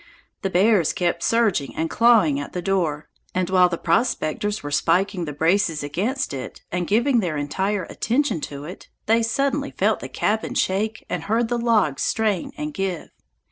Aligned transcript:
The 0.41 0.49
bears 0.49 0.93
kept 0.93 1.21
surging 1.21 1.75
and 1.75 1.87
clawing 1.87 2.39
at 2.39 2.53
the 2.53 2.61
door, 2.63 3.07
and 3.35 3.47
while 3.51 3.69
the 3.69 3.77
prospectors 3.77 4.63
were 4.63 4.71
spiking 4.71 5.25
the 5.25 5.31
braces 5.31 5.83
against 5.83 6.33
it 6.33 6.63
and 6.71 6.87
giving 6.87 7.19
their 7.19 7.37
entire 7.37 7.83
attention 7.83 8.41
to 8.49 8.63
it, 8.63 8.89
they 9.05 9.21
suddenly 9.21 9.69
felt 9.69 9.99
the 9.99 10.09
cabin 10.09 10.55
shake 10.55 11.05
and 11.07 11.25
heard 11.25 11.49
the 11.49 11.59
logs 11.59 12.01
strain 12.01 12.51
and 12.57 12.73
give. 12.73 13.11